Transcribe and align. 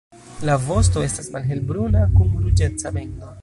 La 0.49 0.53
vosto 0.69 1.03
estas 1.09 1.29
malhelbruna, 1.35 2.03
kun 2.17 2.33
ruĝeca 2.47 2.95
bendo. 2.97 3.29